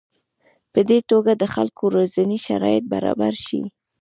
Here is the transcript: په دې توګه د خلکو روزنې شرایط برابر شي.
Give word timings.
په 0.73 0.79
دې 0.89 0.99
توګه 1.11 1.31
د 1.37 1.43
خلکو 1.53 1.83
روزنې 1.95 2.37
شرایط 2.47 2.83
برابر 2.93 3.33
شي. 3.45 3.61